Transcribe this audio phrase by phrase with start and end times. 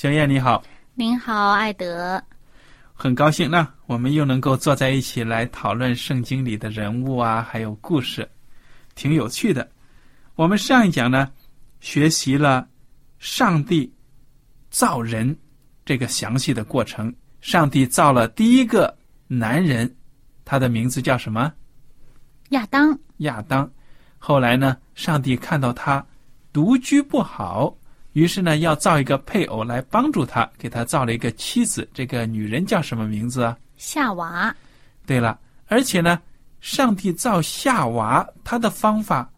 [0.00, 0.62] 小燕，你好。
[0.94, 2.24] 您好，艾德。
[2.94, 8.26] 很高兴呢，我们又能够坐在一起来讨论圣经里的人物啊，还有故事，
[8.94, 9.70] 挺有趣的。
[10.36, 11.30] 我们上一讲呢，
[11.80, 12.66] 学习了
[13.18, 13.92] 上帝
[14.70, 15.36] 造人
[15.84, 17.14] 这个详细的过程。
[17.42, 19.94] 上帝造了第一个男人，
[20.46, 21.52] 他的名字叫什么？
[22.52, 22.98] 亚当。
[23.18, 23.70] 亚当。
[24.16, 26.02] 后来呢，上帝看到他
[26.54, 27.76] 独居不好，
[28.12, 31.88] 于是呢，要造一个配偶来帮助他，给他造了一个妻子。
[31.94, 33.56] 这个女人叫什么名字啊？
[33.76, 34.54] 夏娃。
[35.06, 36.20] 对了，而且呢，
[36.60, 39.30] 上帝造夏娃，他的方法。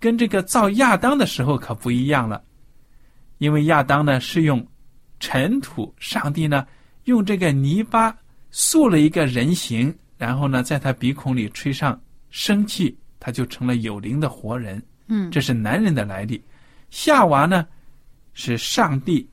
[0.00, 2.40] 跟这个造亚当的时候可不一样了，
[3.38, 4.64] 因为亚当呢是用
[5.18, 6.64] 尘土，上帝呢
[7.06, 8.16] 用这个泥巴
[8.52, 14.80] 塑了一个人形，然后呢在他鼻孔里吹上生气，他就成了有灵的活人。
[15.08, 16.40] 嗯，这是男人的来历。
[16.90, 17.66] 夏娃呢
[18.38, 19.28] 是上帝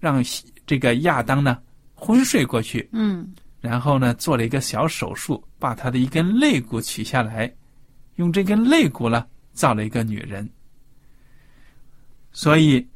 [0.00, 0.22] 让
[0.66, 1.58] 这个亚当呢
[1.94, 7.50] 昏睡过去，嗯，然后呢做了一个小手术，把他的一根肋骨取下来，
[8.16, 9.24] 用这根肋骨呢。
[9.52, 10.48] 造了一个女人，
[12.32, 12.86] 所以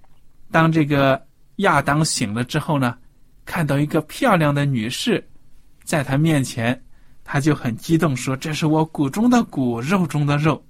[0.51, 1.21] 当这个
[1.57, 2.97] 亚当醒了之后呢，
[3.45, 5.23] 看到一个漂亮的女士
[5.83, 6.81] 在他面前，
[7.23, 10.65] 他就很激动，说：“这是我骨中的骨，肉中的肉，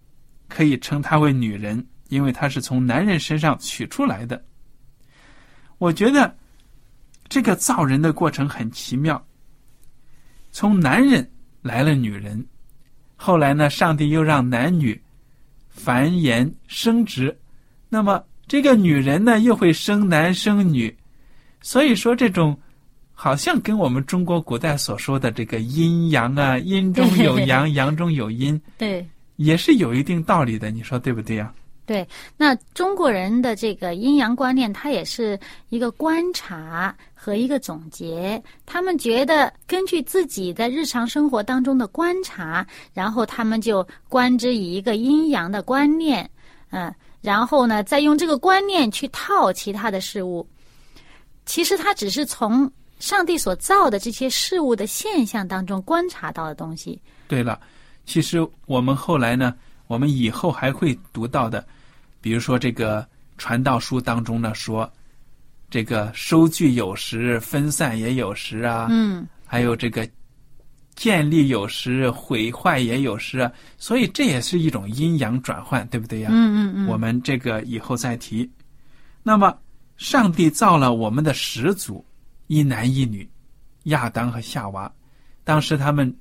[0.48, 4.42] 可以称她为女人，因为她是从男人身上取出来的。”
[5.84, 6.34] 我觉得
[7.28, 9.22] 这个造人的过程很奇妙，
[10.50, 11.30] 从男人
[11.60, 12.42] 来了女人，
[13.16, 14.98] 后来呢，上帝又让男女。
[15.68, 17.36] 繁衍生殖，
[17.88, 20.96] 那么这个女人呢，又会生男生女，
[21.60, 22.56] 所以说这种
[23.12, 30.70] 好像跟我们中国古代所说的这个阴阳啊，阴中有阳，阳中有阴，对，也是有一定道理的。
[30.70, 31.52] 你说对不对呀？
[31.86, 38.42] 对，那中国人的这个阴阳观念，它也是一个观察和一个总结。
[38.64, 46.28] 他们觉得根据自己的日常生活当中的观察，然后他们就观之以一个阴阳的观念，
[46.70, 50.46] 嗯，然后呢，再用这个观念去套其他的事物。
[51.44, 56.98] 其实他只是从上帝所造的这些事物的现象当中观察到的东西。
[57.28, 57.60] 对了，
[58.06, 59.54] 其实我们后来呢，
[59.86, 61.66] 我们以后还会读到的。
[62.20, 63.06] 比如说，这个
[63.36, 64.90] 传道书当中呢说，
[65.68, 68.86] 这个收据有时，分散也有时啊。
[68.90, 69.26] 嗯。
[69.46, 70.08] 还有这个
[70.94, 73.52] 建立有时，毁坏也有时啊。
[73.76, 76.30] 所以这也是一种阴阳转换，对不对呀？
[76.32, 76.88] 嗯嗯嗯。
[76.88, 78.50] 我们这个以后再提。
[79.22, 79.56] 那么，
[79.96, 82.04] 上帝造了我们的始祖，
[82.46, 83.28] 一男一女，
[83.84, 84.90] 亚当和夏娃。
[85.44, 86.12] 当时他们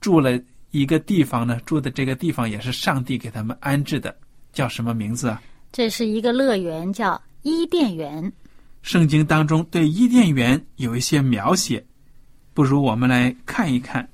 [0.00, 0.40] 住了
[0.70, 4.14] 一个地方呢，住的这个地方也是上帝给他们安置的。
[4.52, 5.40] 叫什么名字啊？
[5.70, 8.32] 这是一个乐园，叫伊甸园。
[8.82, 11.84] 圣经当中对伊甸园有一些描写，
[12.52, 14.08] 不如我们来看一看。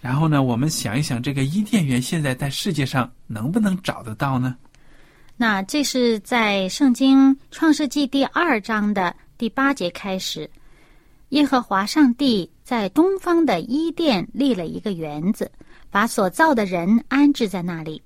[0.00, 4.56] 然后呢，我们想一想，这个伊甸园现在在世界上能不能找得到呢？
[5.36, 10.48] 那这是在圣经创世纪第二章的第八节开始。
[11.30, 15.48] 耶和华上帝在东方的伊甸立了一个园子，
[15.88, 18.02] 把所造的人安置在那里。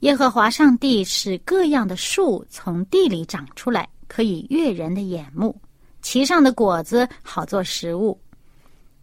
[0.00, 5.58] 耶和华上帝使各样的树从地里长出来，可以悦人的眼目，
[6.02, 8.20] 其上的果子好做食物。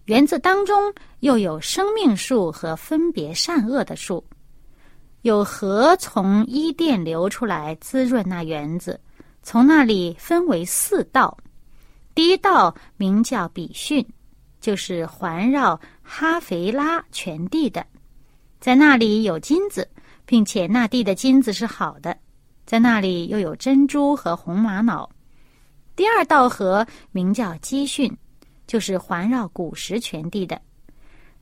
[0.06, 4.24] 园子当中又有生命树和分别善恶的树，
[5.24, 9.02] 有河从伊甸流出来滋润那园子，
[9.42, 11.36] 从那里分为四道。
[12.14, 14.06] 第一道名叫比逊，
[14.68, 17.86] 就是环绕哈肥拉全地的，
[18.60, 19.90] 在那里有金子，
[20.26, 22.18] 并且那地的金子是好的，
[22.66, 25.10] 在那里又有珍珠和红玛瑙。
[25.96, 28.14] 第二道河名叫基逊，
[28.68, 30.62] 就是环绕古时全地的。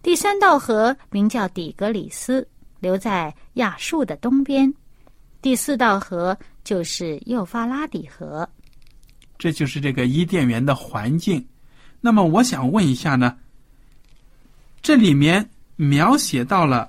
[0.03, 2.47] 第三道河名叫底格里斯，
[2.79, 4.71] 流在亚述的东边。
[5.41, 8.47] 第四道河就是幼发拉底河。
[9.39, 11.43] 这就是这个伊甸园的环境。
[12.05, 13.35] 那么，我想问一下呢，
[14.83, 16.87] 这里面描写到了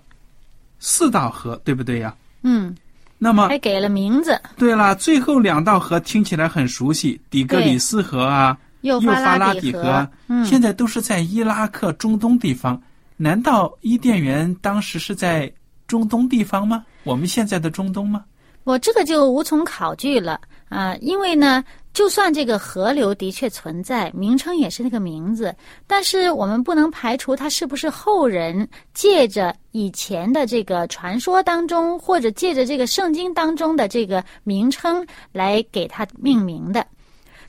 [0.78, 2.14] 四道河，对不对呀？
[2.42, 2.76] 嗯，
[3.16, 4.38] 那么还给了名字。
[4.58, 12.78] 对了，最后两道河听起来很熟悉，底格里斯河啊，幼幼发拉底河，嗯，现在都是在伊拉克中东地方。
[13.16, 15.50] 难道伊甸园当时是在
[15.86, 16.84] 中东地方吗？
[17.04, 18.22] 我们现在的中东吗？
[18.64, 21.64] 我这个就无从考据了啊，因为呢。
[21.96, 25.56] 就算这个河流的确存在，名称也是那个名字，
[25.87, 36.87] 但是我们不能排除它是不是后人借着以前的这个传说当中，或者借着这个圣经当中的这个名称来给它命名的。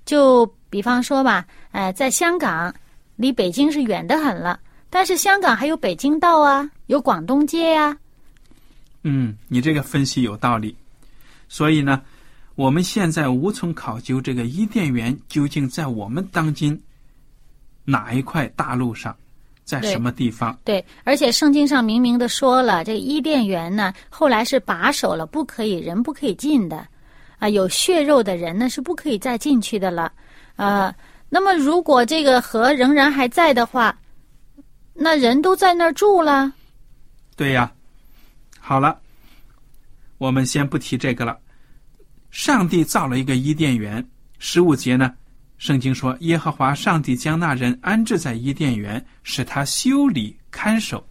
[0.05, 2.73] 就比方说吧，呃，在香港
[3.17, 4.57] 离北京是远得很了，
[4.89, 7.97] 但是香港还有北京道啊，有广东街呀。
[9.03, 10.73] 嗯，你这个分析有道理，
[11.49, 12.01] 所以呢。
[12.57, 16.81] 我们现在无从考究这个伊甸园究竟在我们当今
[17.85, 19.15] 哪一块大陆上，
[19.63, 20.57] 在什么地方？
[20.65, 26.83] 对，而且圣经上明明的说了，这个伊甸园呢，后来是把守了，不可以人不可以进的，
[27.37, 30.11] 啊，有血肉的人呢是不可以再进去的了，
[30.55, 30.91] 啊，
[31.29, 33.95] 那么如果这个河仍然还在的话，
[34.95, 36.51] 那人都在那儿住了。
[37.35, 37.71] 对呀，
[38.59, 38.99] 好了，
[40.17, 41.37] 我们先不提这个了。
[42.31, 44.05] 上帝造了一个伊甸园，
[44.37, 45.13] 十五节呢，
[45.57, 51.03] 圣经说耶和华上帝将那人安置在伊甸园，使他修理看守，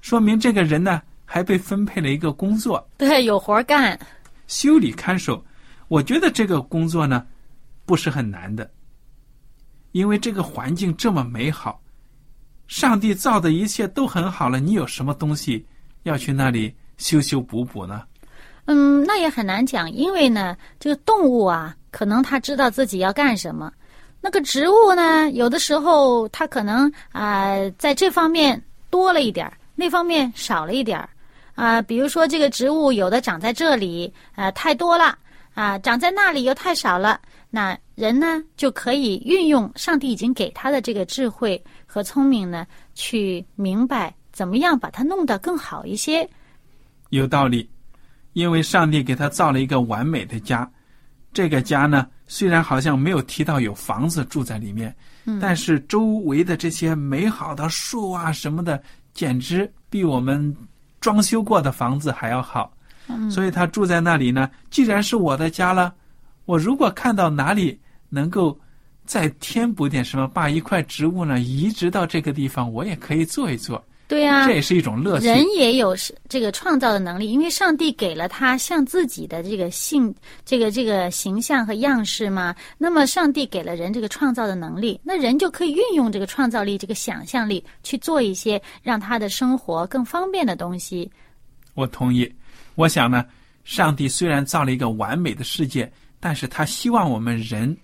[0.00, 3.98] 说明这个人呢还被分配了一个工作，对，有活干。
[4.46, 5.44] 修理看守，
[5.88, 7.26] 我觉得这个工作呢
[7.84, 8.68] 不是很难的，
[9.92, 11.80] 因为这个环境这么美好，
[12.66, 15.66] 上帝造的一切都很好了，你有什么东西
[16.04, 18.07] 要去那里修修补补呢？
[18.70, 23.72] 嗯，那也很难讲，因为呢，这个动物啊，可能它知道自己要干什么；
[24.20, 31.08] 那个植物呢，有的时候它可能啊，在这方面多了一点，那方面少了一点儿
[31.54, 31.80] 啊。
[31.80, 35.16] 比如说，这个植物有的长在这里啊，太多了
[35.54, 37.18] 啊，长在那里又太少了。
[37.48, 46.28] 那人呢，就可以运用上帝已经给他的这个智慧和聪明呢，去明白怎么样把它弄得更好一些。
[47.08, 47.66] 有道理。
[48.38, 50.70] 因为上帝给他造了一个完美的家，
[51.32, 54.94] 这个家呢，虽然好像没有提到有房子住在里面，
[55.40, 58.80] 但是周围的这些美好的树啊什么的，
[59.12, 60.56] 简直比我们
[61.00, 62.72] 装修过的房子还要好。
[63.28, 65.92] 所以他住在那里呢，既然是我的家了，
[66.44, 67.76] 我如果看到哪里
[68.08, 68.56] 能够
[69.04, 73.84] 再添补点什么，把一块植物呢移植到这个地方，我也可以做一做。
[74.08, 75.26] 对呀，这也是一种乐趣。
[75.26, 75.94] 人也有
[76.30, 80.14] 这个创造的能力，因为上帝给了他像自己的这个性、
[80.46, 82.56] 这个这个形象和样式嘛。
[82.78, 91.10] 那么，上帝给了人这个创造的能力，那人就可以运用这个创造力、这个想象力去做一些让他的生活更方便的东西。
[91.74, 92.34] 我同意。
[92.76, 93.26] 我想呢，
[93.62, 97.76] 上帝虽然造了一个完美的世界，但是他希望我们人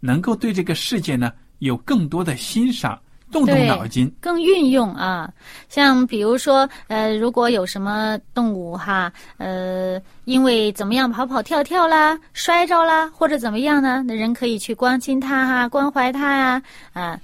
[0.00, 3.00] 能够对这个世界呢有更多的欣赏。
[3.32, 5.32] 动动脑筋，更运用啊！
[5.70, 14.04] 像比如说，呃，如果有什么动物哈，呃，因为怎么样跑跑跳跳啦，摔着啦，或者怎么样呢？
[14.06, 16.62] 那人可以去关心它哈，关怀它呀，
[16.92, 17.18] 啊。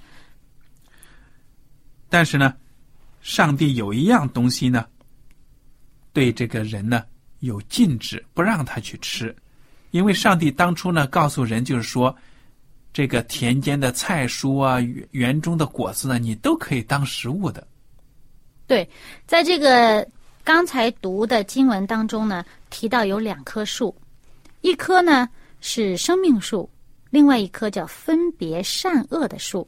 [2.09, 2.55] 但是呢，
[3.21, 4.87] 上帝有一样东西呢，
[6.15, 7.05] 对这个人呢
[7.41, 9.37] 有禁止，不让他去吃，
[9.91, 12.17] 因为上帝当初呢告诉人就是说。
[12.99, 14.81] 这个田间的菜蔬啊，
[15.13, 17.65] 园中的果子呢，你都可以当食物的。
[18.67, 18.91] 对，
[19.25, 20.05] 在这个
[20.43, 23.95] 刚才读的经文当中呢，提到有两棵树，
[24.63, 25.29] 一棵呢
[25.61, 26.69] 是生命树，
[27.09, 29.65] 另外一棵叫分别善恶的树。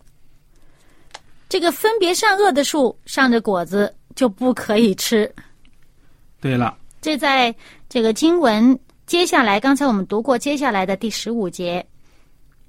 [1.49, 5.33] 这个分别善恶的树上的果子就不可以吃。
[6.41, 7.55] 对了，这在
[7.89, 11.87] 这个经文接下来，刚才我们读过接下来的第十五节，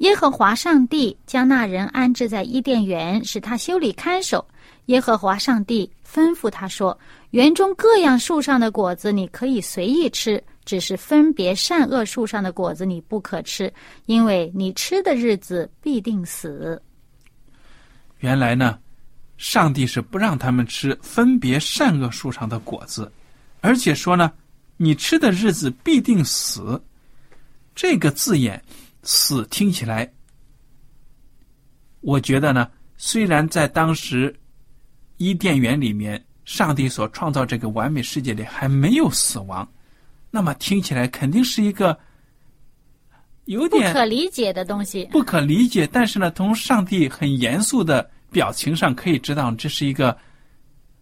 [0.01, 4.43] 耶和华上帝将那人安置在伊甸园，使他修理看守。
[4.87, 6.97] 耶和华上帝吩咐他说
[7.29, 13.71] ：“园中各样树上的果子你可以随意吃，只是分别善恶树上的果子你不可吃，
[14.07, 16.81] 因为你吃的日子必定死。”
[18.21, 18.79] 原来呢，
[19.37, 23.11] 上帝是不让他们吃分别善恶树上的果子，
[23.61, 24.31] 而且说呢，
[24.77, 26.81] 你吃的日子必定死。
[27.75, 28.61] 这个字眼
[29.03, 30.11] “死”听起来，
[32.01, 34.33] 我觉得呢，虽然在当时
[35.17, 39.67] 伊甸园里面，上帝所创造这个完美世界里还没有死亡，
[40.29, 41.97] 那么听起来肯定是一个
[43.45, 45.05] 有点不可理解的东西。
[45.11, 50.17] 不可理解，但是呢，从上帝很严肃的表情上可以知道，这是一个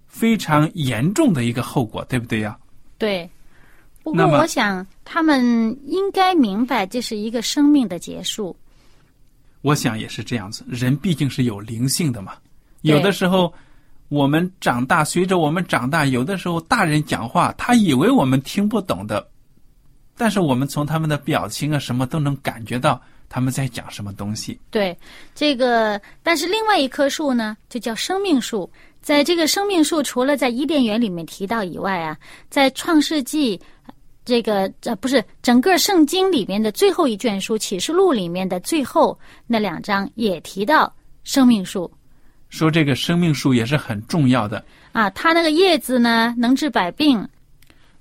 [0.08, 2.58] 非常严重的一个后果，对不对呀？
[2.98, 3.30] 对，
[4.14, 8.56] 不过我想他们应该明白这是一个生命的结束。
[9.62, 12.34] 我想也是这样子，人毕竟是有灵性的嘛。
[12.82, 13.54] 有的时候，
[14.08, 19.28] 我们长大，随着我们长大，有的时候大人讲话，他以为我们听不懂的，
[20.16, 24.58] 但是我们从他们的表情啊什么都能感觉到他们在讲什么东西。
[24.72, 24.98] 对，
[25.36, 28.70] 这个，但是另外一棵树呢，就叫生命树。
[29.02, 32.18] 在这个生命树，除了在伊甸园里面提到以外啊，
[32.50, 33.60] 在创世纪
[34.30, 39.18] 这个呃不是整个圣经里面的最后一卷书《启示录》里面的最后
[39.48, 40.94] 那两章也提到
[41.24, 41.92] 生命树
[42.50, 44.64] 说这个生命树也是很重要的。
[44.92, 47.28] 啊，它那个叶子呢能治百病，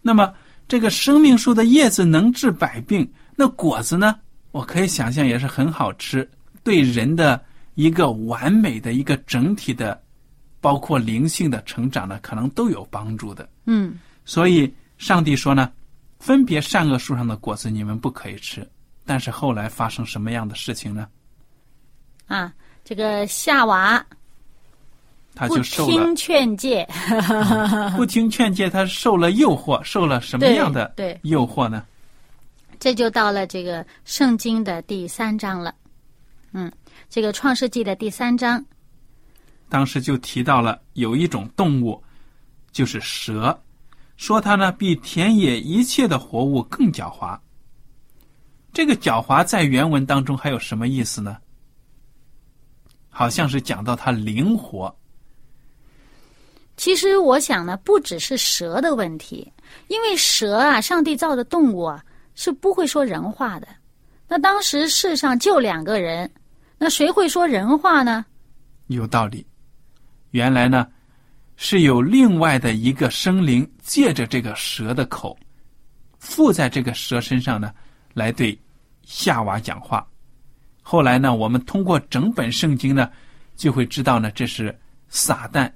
[0.01, 0.33] 那么
[0.67, 4.15] 这个生命树的叶子能治百病，那果子呢？
[4.51, 6.29] 我可以想象也是很好吃，
[6.65, 7.41] 对人的
[7.75, 10.01] 一个完美的一个整体的，
[10.63, 13.47] 包括灵性的成长呢，可能都有帮助的。
[13.67, 15.71] 嗯，所以上帝说呢，
[16.19, 18.69] 分别善恶树上的果子你们不可以吃。
[19.05, 21.09] 但是后来发生什么样的事情呢？
[22.27, 22.53] 啊，
[22.85, 24.05] 这个夏娃
[25.35, 26.87] 他就受了听劝诫，
[27.97, 31.85] 不听劝诫，他受了诱惑，受了什么样的诱惑呢？
[32.79, 35.75] 这就到了这个圣经的第三章了。
[36.53, 36.71] 嗯，
[37.09, 38.65] 这个创世纪的第三章，
[39.69, 42.03] 当时就提到了有一种动物，
[42.73, 43.59] 就是蛇，
[44.19, 47.39] 说它呢比田野一切的活物更狡猾。
[48.73, 51.39] 这个狡猾在原文当中还有什么意思呢？
[53.09, 54.95] 好像是讲到它灵活，
[56.77, 59.51] 其实我想呢，不只是蛇的问题，
[59.89, 63.67] 因为蛇啊，上帝造的动物啊，是不会说人话的。
[64.29, 66.31] 那当时世上就两个人，
[66.77, 68.25] 那谁会说人话呢？
[68.89, 69.45] 有道理。
[70.31, 70.87] 原来呢，
[71.61, 75.37] 是有另外的一个生灵借着这个蛇的口，
[76.21, 77.75] 附在这个蛇身上呢，
[78.15, 78.57] 来对
[79.03, 80.07] 夏娃讲话。
[80.81, 83.11] 后来呢，我们通过整本圣经呢，
[83.57, 84.75] 就会知道呢，这是
[85.09, 85.69] 撒旦。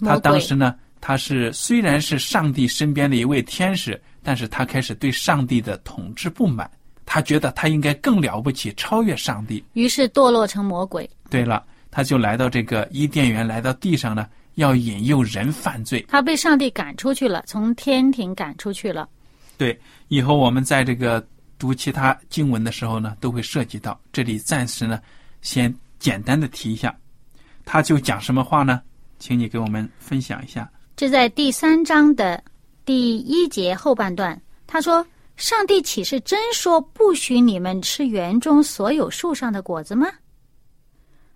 [0.00, 6.68] 他当时呢，他是虽然是上帝身边的一位天使，但是他开始对上帝的统治不满，
[7.06, 9.64] 他觉得他应该更了不起，超越上帝。
[9.74, 11.08] 于是堕落成魔鬼。
[11.30, 16.04] 对了，他就来到这个伊甸园，来到地上呢，要引诱人犯罪。
[16.08, 19.08] 他被上帝赶出去了，从天庭赶出去了。
[19.56, 19.78] 对，
[20.08, 21.24] 以后我们在这个
[21.58, 23.98] 读其他经文的时候呢，都会涉及到。
[24.12, 25.00] 这里暂时呢，
[25.40, 26.94] 先简单的提一下，
[27.64, 28.82] 他就讲什么话呢？
[29.18, 30.68] 请你给我们分享一下。
[30.96, 32.42] 这在第三章的
[32.84, 35.06] 第一节后半段，他说
[35.36, 40.08] ：“上帝岂是真说不许你们吃园中所有树上的果子吗？”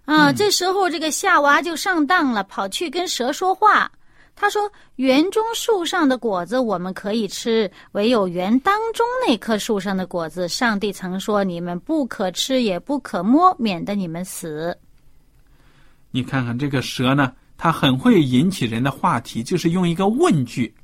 [0.06, 3.90] 啊，这时候这个夏娃就上当了，跑去跟蛇说话。
[4.38, 14.76] 他说：“园中树上的果子我们可以吃，唯有园当中那棵树上的果子，上帝曾说你们不可吃，也不可摸，免得你们死。
[16.10, 20.74] 你看看这个蛇呢，它很会引起人的话题，就是用一个问句，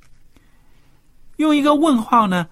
[1.36, 2.48] 用一个问号呢，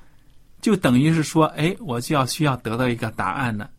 [0.60, 3.70] 就等于是说，哎，我就要需要得到一个答案了。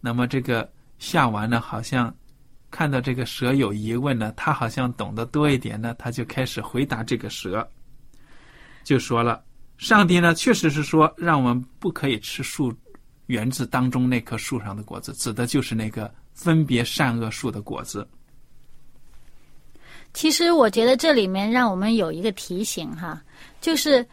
[0.00, 0.68] 那么这个
[0.98, 2.14] 夏娃呢，好像
[2.70, 7.66] 看到这个蛇有疑问呢，他好像懂得多一点呢，他就开始回答这个蛇，
[8.84, 9.42] 就说了，
[9.78, 12.74] 上帝呢确实是说让我们不可以吃树
[13.26, 18.06] 园子当中那棵树上的果子，指的就是那个分别善恶树的果子。
[20.14, 23.22] 其实我觉得这里面让我们有一个提醒哈，
[23.60, 24.04] 就是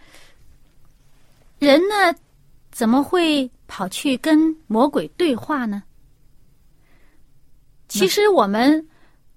[1.57, 2.13] 人呢
[2.69, 5.81] 怎么会跑去跟魔鬼对话呢？
[7.99, 8.85] 其实我们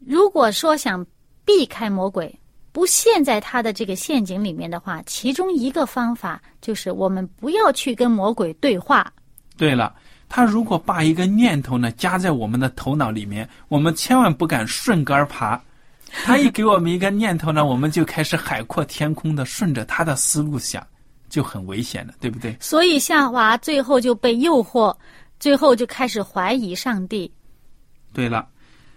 [0.05, 1.05] 如果说想
[1.45, 2.35] 避开魔鬼，
[2.73, 9.13] 不陷在他的这个陷阱里面的话，其中一个方法就是我们不要去跟魔鬼对话。
[9.57, 9.95] 对了，
[10.29, 15.61] 他如果把一个念头呢加在我们的头脑里面，我们千万不敢顺杆儿爬。
[16.25, 20.87] 他一给我们一个念头呢，我们就开始海阔天空的顺着他的思路想，
[21.29, 22.57] 就很危险了，对不对？
[22.61, 24.97] 所以夏娃最后就被诱惑，
[25.39, 27.31] 最后就开始怀疑上帝。
[28.19, 28.49] 对了，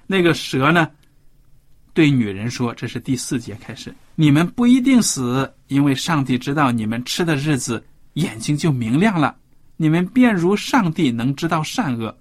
[0.08, 0.90] 那个蛇呢，
[1.94, 9.36] 对女人说：“这是第四节开始，你们不一定死，因为上帝知道你们吃的日子，眼睛就明亮了，
[9.78, 12.18] 你们便如上帝能知道善恶。”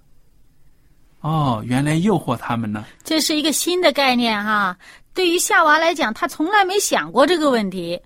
[1.21, 2.85] 哦，原来诱惑他们呢。
[3.03, 4.77] 这是一个新的概念哈。
[5.15, 7.99] 对于夏娃来讲，她从来没想过这个问题。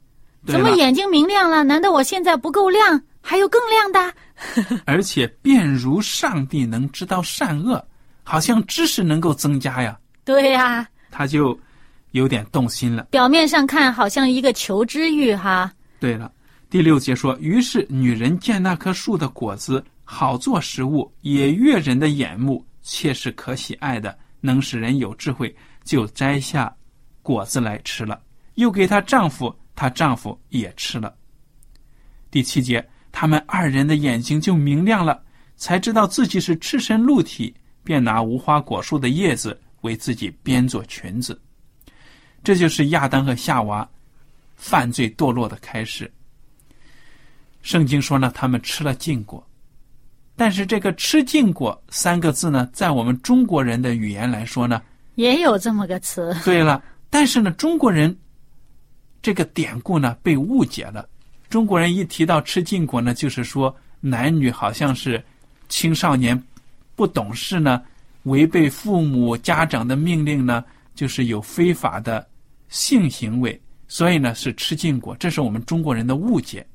[0.48, 1.66] 怎么眼睛明亮了？
[1.66, 3.02] 难道我现在不够亮？
[3.20, 4.14] 还有更亮的？
[4.88, 7.86] 而且便如上帝能知道善恶，
[8.25, 11.58] 好像知识能够增加呀，对呀、他就
[12.12, 13.03] 有点动心了。
[13.12, 15.72] 表面上看好像一个求知欲哈。
[16.00, 16.32] 对了，
[16.70, 26.75] 第六节说，于是女人见那棵树的果子好做食物，也悦人的眼目，切是可喜爱的，能使人有智慧，就摘下
[27.22, 28.20] 果子来吃了，
[28.55, 31.13] 又给她丈夫，她丈夫也吃了。
[32.32, 35.24] 第七节，他们二人的眼睛就明亮了，
[35.55, 37.55] 才知道自己是赤身露体，
[37.86, 41.39] 便拿无花果树的叶子为自己编做裙子。
[42.44, 43.88] 这就是亚当和夏娃
[44.56, 46.12] 犯罪堕落的开始。
[47.62, 49.44] 圣经说呢，他们吃了禁果，
[50.36, 54.82] 但是这个“吃禁果”三个字呢，在我们中国人的语言来说呢，
[55.15, 58.15] 也有这么个词，对了，但是呢，中国人
[59.22, 61.08] 这个典故呢被误解了。
[61.50, 65.24] 中国人一提到吃禁果呢，就是说男女好像是
[65.70, 66.39] 青少年
[66.96, 67.82] 不懂事呢，
[68.24, 72.25] 违背父母家长的命令呢，就是有非法的
[72.70, 76.66] 性行为，所以呢是吃禁果，这是我们中国人的误解。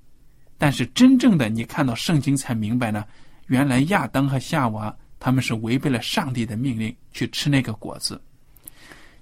[0.59, 3.05] 但是真正的你看到圣经才明白呢，
[3.47, 8.21] 原来亚当和夏娃他们是违背了上帝的命令去吃那个果子。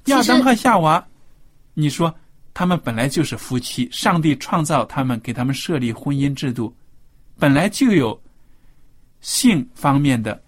[0.07, 1.07] 亚当和夏娃，
[1.75, 2.13] 你说
[2.53, 6.75] 他们本来就是夫妻，上帝创造他们，给他们设立婚姻制度，
[7.39, 8.21] 本来就有
[9.21, 10.41] 性方面的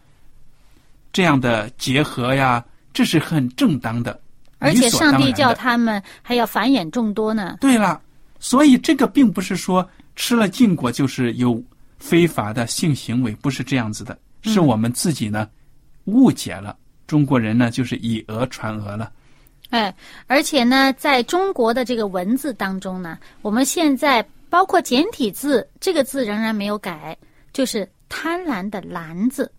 [1.12, 4.20] 这样的结合呀，这是很正当的，
[4.59, 7.57] 而且上帝叫他们还要繁衍众多呢。
[7.61, 8.01] 对了，
[8.38, 11.62] 所以这个并不是说吃了禁果就是有
[11.99, 15.49] 非法的性行为，不是这样子的，是我们自己呢
[16.05, 16.77] 误解了。
[17.07, 19.12] 中国人呢就是以讹传讹了。
[19.70, 19.94] 哎，
[20.27, 27.16] 而且呢，在中国的这个文字当中呢，我们现在包括简体字，这个字仍然没有改，
[27.53, 29.51] 就是贪婪的婪字，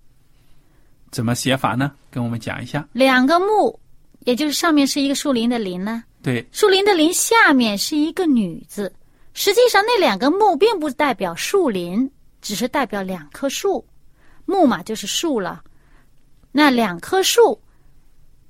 [1.11, 1.91] 怎么写法呢？
[2.09, 2.87] 跟我们讲一下。
[2.93, 3.77] 两个木，
[4.21, 8.91] 也就是上面是一个树林的林呢，对，树林的林下面是一个女字。
[9.33, 12.09] 实际上，那两个木并不代表树林，
[12.41, 13.85] 只是代表两棵树。
[14.45, 15.63] 木嘛就是树了，
[16.51, 17.61] 那两棵树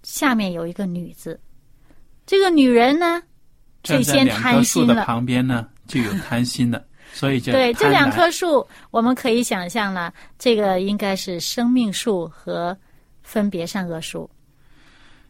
[0.04, 1.40] 下面有一个女字。
[2.26, 3.22] 这个女人呢，
[3.84, 5.06] 最先贪树的心了。
[5.06, 12.78] 旁边呢，就有贪心的，所以就对，这两棵树，我们可以想象了，这个应该是生命树和
[13.22, 14.30] 分别善恶树。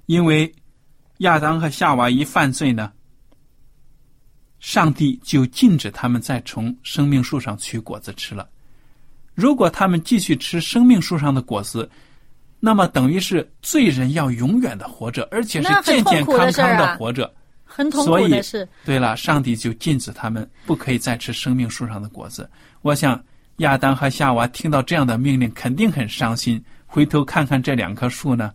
[0.06, 0.54] 因为
[1.17, 2.91] 亚当和夏娃一犯罪呢，
[4.60, 8.48] 上帝就禁止他们再从生命树上取果子吃了。
[9.34, 11.89] 如果他们继续吃生命树上的果子，
[12.60, 17.34] 那么等于是罪人要永远的活着，而且是健健康康的活着。
[17.73, 22.49] 很痛所以苦的是，对了，上帝就禁止他们不可以再吃生命树上的果子。
[22.81, 23.23] 我想
[23.57, 26.62] 亚当和夏娃听到这样的命令，肯定很伤心。
[26.86, 28.51] 回头看看这两棵树呢，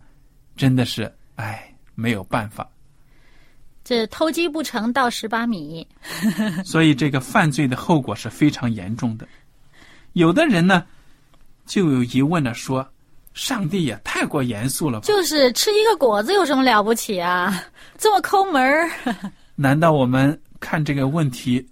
[0.54, 2.68] 真的是唉，没有办法。
[3.82, 5.86] 这偷鸡不成倒十八米。
[6.62, 9.26] 所以这个犯罪的后果是非常严重的。
[10.12, 10.84] 有的人呢，
[11.64, 12.86] 就有疑问了，说：
[13.36, 15.06] 上帝也太过严肃了吧？
[15.06, 17.62] 就是吃一个果子有什么了不起啊？
[17.98, 18.90] 这么抠门儿？
[19.54, 21.64] 难道我们看这个问题，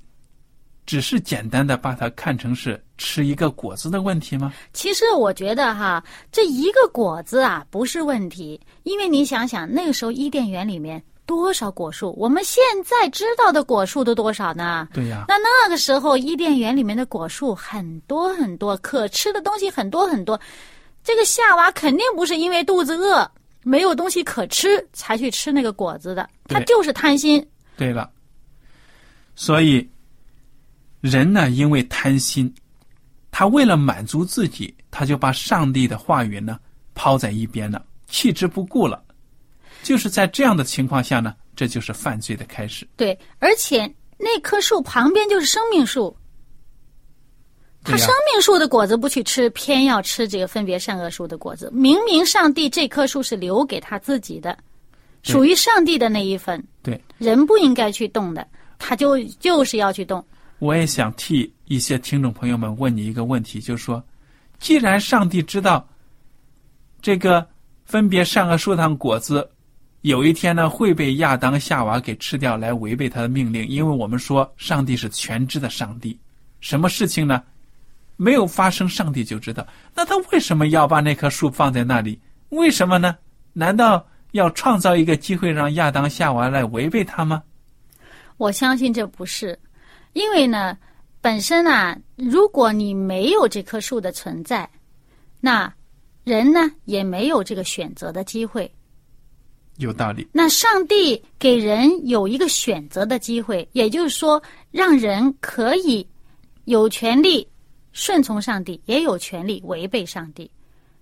[0.85, 4.53] 只是简单的把它看成是吃一个果子的问题吗？
[4.75, 14.87] 其实我觉得哈，这一个果子啊不是问题，因为你想想那个时候伊甸园里面多少果树，我们现在知道的果树都多少呢？
[14.93, 20.39] 对呀，那那个时候伊甸园里面的果树很多很多，可吃的东西很多很多。
[21.05, 23.31] 这个夏娃肯定不是因为肚子饿
[23.63, 27.47] 没有东西可吃才去吃那个果子的，对他就是贪心。
[27.77, 28.11] 对了。
[29.37, 29.89] 所以，
[31.01, 32.53] 人呢，因为贪心，
[33.31, 36.59] 他为了满足自己，他就把上帝的话语呢
[36.95, 39.03] 抛在一边了，弃之不顾了。
[39.83, 42.89] 就是在这样的情况下呢，这就是犯罪的开始。
[42.97, 46.17] 对，而且那棵树旁边就是生命树，
[47.85, 51.71] 他生命树的果子不去吃，偏要吃这个分别善恶树的果子。
[51.73, 54.57] 明明上帝这棵树是留给他自己的，
[55.23, 58.47] 属于上帝的那一份，对，人不应该去动的，
[58.79, 60.25] 他就就是要去动。
[60.61, 64.03] 我也想替一些听众朋友们问你一个问题，就是说，
[64.59, 65.87] 既然上帝知道
[67.03, 67.47] 这个
[67.85, 69.47] 分别善恶树上果子
[70.01, 76.19] 有一天呢会被亚当夏娃给吃掉，来违背他的命令，因为我们说上帝是全知的上帝，
[76.61, 77.43] 什么事情呢
[78.17, 79.67] 没有发生，上帝就知道。
[79.95, 82.21] 那他为什么要把那棵树放在那里？
[82.51, 83.17] 为什么呢？
[83.53, 87.43] 难道要创造一个机会让亚当夏娃来违背他吗？
[88.37, 89.59] 我相信这不是，
[90.13, 90.77] 因为呢，
[91.21, 94.69] 本身啊，如果你没有这棵树的存在，
[95.41, 95.73] 那
[96.25, 98.71] 人呢也没有这个选择的机会。
[99.79, 100.27] 有道理。
[100.33, 106.07] 那上帝给人有一个选择的机会，也就是说，让人可以
[106.65, 107.47] 有权利
[107.95, 110.51] 顺从上帝，也有权利违背上帝。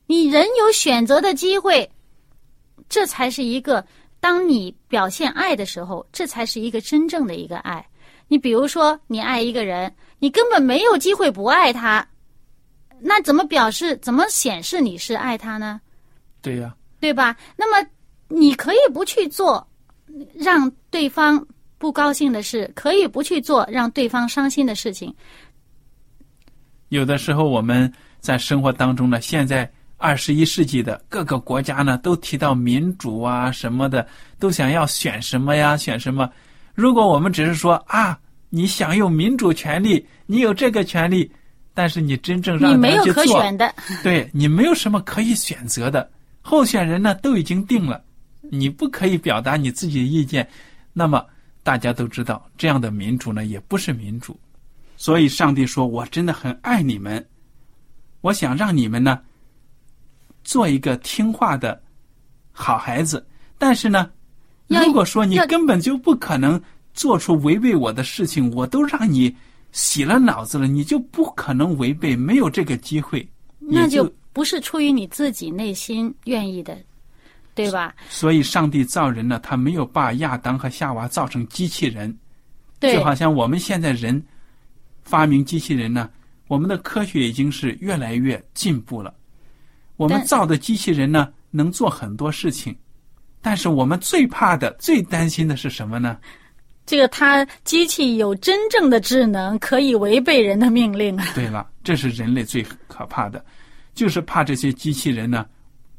[0.06, 1.90] 你人有选择的机会，
[2.88, 3.84] 这才是一个
[4.20, 7.84] 当你表现爱的时候，这才是一个真正的一个爱。
[8.28, 12.06] 你比如说，你爱一个人，你根本没有机会不爱他，
[13.00, 15.80] 那怎么表示、怎么显示你是爱他呢？
[16.40, 17.36] 对呀、对吧？
[17.56, 17.88] 那么
[18.28, 19.66] 你可以不去做
[20.34, 21.46] 让对方
[21.78, 25.14] 不高兴的事，可以不去做让对方伤心的事情。
[26.92, 34.06] 有的时候我们在生活当中呢，现在二十一世纪的各个国家呢，都提到民主啊什么的，
[34.38, 36.28] 都想要选什么呀，选什么。
[36.74, 38.18] 如果我们只是说啊，
[38.50, 41.32] 你享有民主权利，你有这个权利，
[41.72, 46.10] 但是你真正让你没有可选的，对你没有什么可以选择的，
[46.42, 48.04] 候选人呢都已经定了，
[48.42, 50.46] 你不可以表达你自己的意见，
[50.92, 51.24] 那么
[51.62, 54.38] 大家都知道，这样的民主呢也不是民主。
[55.02, 57.26] 所以上帝说：“我真的很爱你们，
[58.20, 59.20] 我想让你们呢
[60.44, 61.82] 做一个听话的
[62.52, 63.26] 好孩子。
[63.58, 64.08] 但是呢，
[64.68, 66.62] 如果说你根本就不可能
[66.94, 69.34] 做出违背我的事情，我都让你
[69.72, 73.28] 洗了脑子了，你就不可能违背，没有这个机会。
[73.58, 76.78] 那就就不是出于你自己内心愿意的，
[77.56, 77.92] 对吧？
[78.08, 82.16] 所以，上帝造人呢，他没有把亚当和夏娃造成机器人，
[82.78, 84.24] 对就好像我们现在人
[85.02, 86.08] 发明机器人呢，
[86.48, 89.14] 我们的科学已经是越来越进步了。
[89.96, 92.76] 我们造的机器人呢，能做很多事情，
[93.40, 96.16] 但是我们最怕的、最担心的是什么呢？
[96.84, 101.26] 这个它机器有真正的智能，可以违背人的命令啊。
[101.34, 103.44] 对了，这是人类最可怕的，
[103.94, 105.46] 就是怕这些机器人呢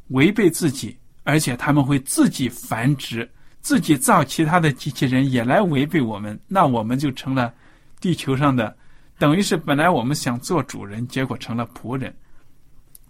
[0.09, 3.29] 违背自己，而且他们会自己繁殖，
[3.61, 7.53] 自己造其他的机器人也来违背我们，那我们就成了
[8.01, 8.75] 地球上的，
[9.23, 12.13] 等于是本来我们想做主人，结果成了仆人。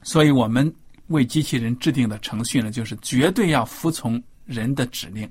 [0.04, 0.72] 所以我们
[1.08, 5.28] 为机器人制定的程序呢，就是绝对要服从人的指令。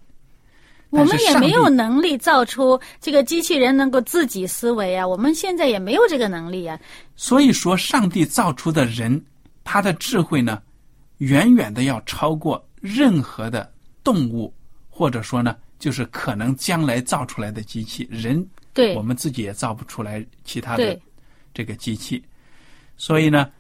[0.90, 6.76] 我们也没有能力造出这个机器人能够自己思维啊，我们现在也没有这个能力啊。
[7.14, 9.24] 所以说，上帝造出的人，
[9.62, 10.60] 他的智慧呢，
[11.18, 14.52] 远远的要超过任何的动物，
[14.90, 18.44] 或者说呢，就是可能将来造出来的机器人。
[18.74, 20.98] 对我们自己也造不出来其他的，
[21.52, 22.22] 这个机器。
[22.96, 23.50] 所以呢，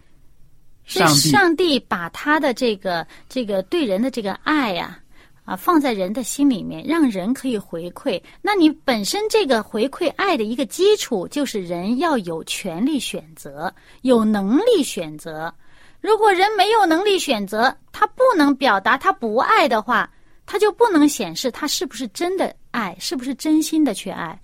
[0.84, 4.98] 所以上帝上帝把他的这个这个对人的这个爱呀、
[5.44, 8.22] 啊，放在人的心里面，让人可以回馈。
[8.40, 15.52] 那你本身这个回馈爱的一个基础，就是人要有权利选择，有能力选择。
[16.00, 20.08] 如果人没有能力选择，他不能表达他不爱的话，
[20.46, 24.38] 他就不能显示他是不是真的爱，是不是真心的去爱。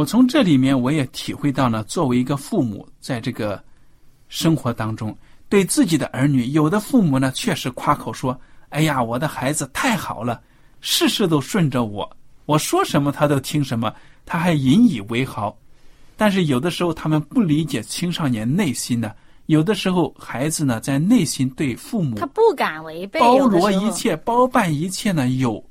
[0.00, 3.62] 我从这里面我也体会到了，作为一个父母，在这个
[4.30, 5.14] 生活当中，
[5.50, 10.40] 对自己的儿女，有的父母呢确实夸口说：“哎呀，我的孩子太好了，
[10.80, 12.10] 事事都顺着我，
[12.46, 15.54] 我说什么他都听什么，他还引以为豪。”
[16.16, 19.14] 但是有的时候他们不理解青少年内心的，
[19.46, 25.62] 有的时候孩子呢在内心对父母他不敢违背，包罗一切、包办一切呢，有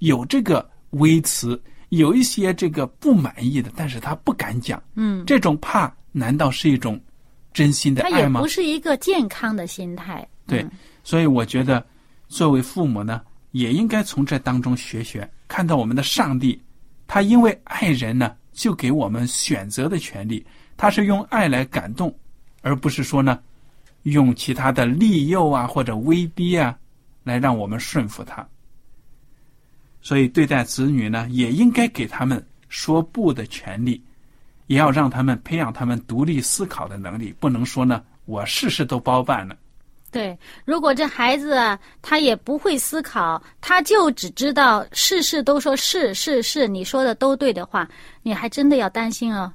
[0.00, 1.58] 有这个微词，
[1.90, 4.82] 有一些这个不满意的，但是他不敢讲。
[4.94, 7.00] 嗯，这种怕，难道是一种
[7.52, 8.48] 真心的爱吗他也不？
[8.48, 10.26] 是一个健康的心态。
[10.46, 10.70] 对嗯
[11.02, 11.84] 所以我觉得，
[12.28, 13.22] 作为父母呢，
[13.52, 16.60] 也应该从这当中学学，看到我们的上帝，
[17.06, 20.44] 他因为爱人呢，就给我们选择的权利，
[20.76, 22.14] 他是用爱来感动，
[22.60, 23.40] 而不是说呢，
[24.02, 26.76] 用其他的利诱啊或者威逼啊，
[27.24, 28.46] 来让我们顺服他。
[30.02, 34.02] 所以对待子女呢，也应该给他们说不的权利，
[34.66, 39.56] 也要让他们培养他们独立思考的能力，不能说呢我事事都包办了。
[40.12, 47.88] 对，如果这孩子啊，他也不会思考，他就只知道事事都说是是是，你说的都对的话，
[48.22, 49.52] 你还真的要担心哦。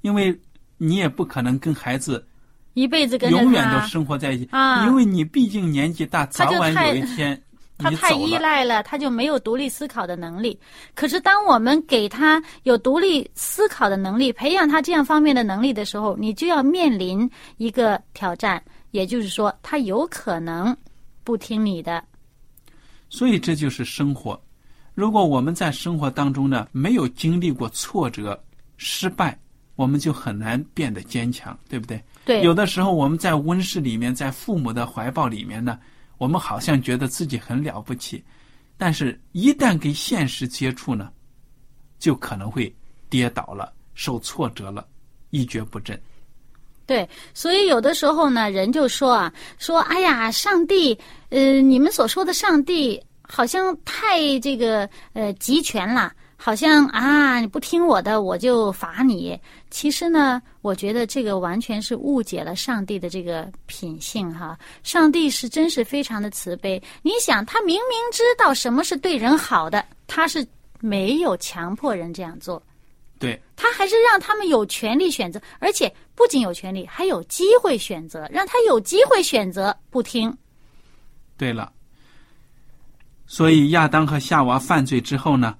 [0.00, 0.34] 因为
[0.78, 2.26] 你也不可能跟孩子
[2.72, 7.38] 一辈子跟永远都生活在一起，啊因为你毕竟年纪大，早晚有一天
[7.78, 8.12] 他太。
[8.18, 10.58] 依赖了，他就没有独立思考的能力。
[10.94, 20.76] 可是，当我们给他有独立思考的能力，培养他这样方面的能力的时候，你就要面临一个挑战，也就是说，他有可能
[21.22, 22.02] 不听你的。
[23.08, 24.38] 所以这就是生活。
[24.94, 28.38] 如果我们在生活当中呢，没有经历过挫折、
[28.76, 29.38] 失败，
[29.76, 32.02] 我们就很难变得坚强，对不对？
[32.24, 35.78] 对，有的时候我们在温室里面，在父母的怀抱里面呢，
[36.18, 38.22] 我们好像觉得自己很了不起，
[38.76, 41.10] 但是一旦跟现实接触呢，
[41.98, 42.74] 就可能会
[43.08, 44.86] 跌倒了，受挫折了，
[45.30, 45.98] 一蹶不振。
[46.84, 59.38] 对，所以有的时候呢，人就说啊，说哎呀，上帝，呃，你们所说的上帝好像太这个呃集权了，好像啊你不听我的，我就罚你。
[59.70, 64.56] 其实呢，我觉得这个完全是误解了上帝的这个品性哈。
[64.84, 66.80] 上帝是真是非常的慈悲。
[67.02, 70.46] 你想，他明明知道什么是对人好的，他是
[70.80, 72.62] 没有强迫人这样做。
[73.18, 80.32] 对，他还是让他们有权利选择，而且不仅有权利，还有机会选择，让他有机会选择不听。
[81.36, 81.72] 对了，
[83.26, 85.56] 所以亚当和夏娃犯罪之后呢，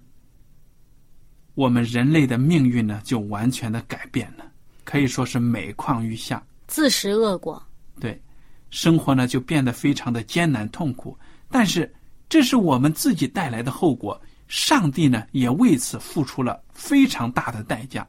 [1.59, 4.45] 我们人类的命运呢就完全的改变了，
[4.85, 6.41] 可以说是每况愈下。
[6.69, 7.61] 自食恶果。
[7.99, 8.23] 对，
[8.71, 11.19] 生活呢就变得非常的艰难痛苦。
[11.51, 11.93] 但是
[12.29, 18.07] 这是我们自己带来的后果，上帝呢也为此付出了非常大的代价。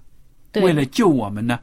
[0.57, 1.59] 为了救我们呢，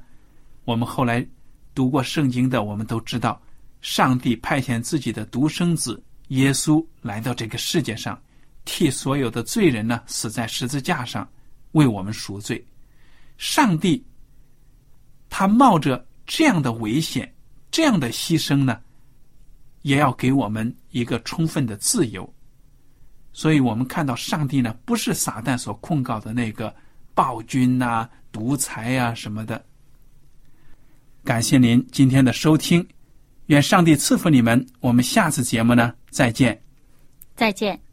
[0.64, 1.24] 我们后来
[1.72, 3.40] 读过圣经的，我们都知道，
[3.80, 8.20] 上帝派遣自己的独生子耶稣来到这个世界上，
[8.64, 11.28] 替所有的罪人呢死在十字架上，
[11.72, 12.64] 为我们赎罪。
[13.38, 14.04] 上帝
[15.28, 17.32] 他冒着这样的危险、
[17.70, 18.80] 这样的牺牲呢，
[19.82, 22.32] 也要给我们一个充分的自由。
[23.32, 26.74] 所以我们看到上帝呢，不是撒旦所控告的那个
[27.14, 29.62] 暴君呐、独裁呀、什么的。
[31.22, 32.86] 感谢您今天的收听，
[33.46, 34.64] 愿上帝赐福你们。
[34.80, 36.58] 我们下次节目呢，再见。
[37.34, 37.85] 再见。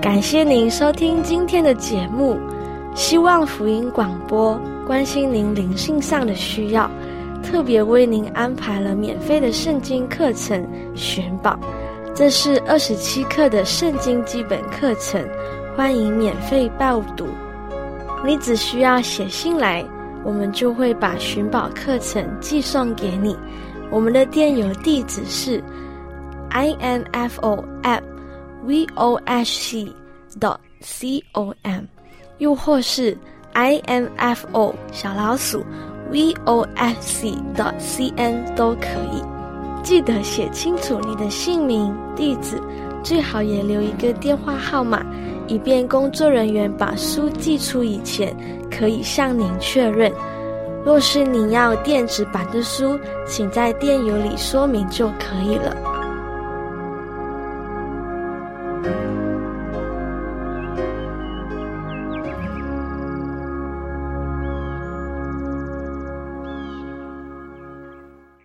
[0.00, 2.38] 感谢您收听今天的节目，
[2.94, 6.90] 希望福音广播关心您灵性上的需要，
[7.42, 11.54] 特别为您安排了免费的圣经课程寻宝，
[12.14, 15.22] 这是二十七课的圣经基本课程，
[15.76, 17.28] 欢迎免费报读。
[18.24, 19.84] 你只需要写信来，
[20.24, 23.36] 我们就会把寻宝课程寄送给你。
[23.90, 25.62] 我们的电邮地址是
[26.48, 28.00] i n f o app。
[28.64, 29.92] V o h c
[30.38, 31.84] dot c o m，
[32.38, 33.16] 又或是
[33.52, 35.64] i n f o 小老鼠
[36.10, 39.22] v o f c dot c n 都可以。
[39.82, 42.60] 记得写清楚你的姓名、地址，
[43.02, 45.04] 最好也留一个电话号码，
[45.46, 48.36] 以便工作人员把书寄出以前
[48.70, 50.12] 可以向您确认。
[50.84, 55.74] 若是您要电子版的书，请在电邮里说明就可以了。